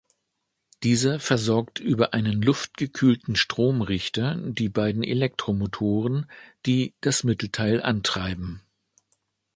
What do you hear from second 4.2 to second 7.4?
die beiden Elektromotoren, die das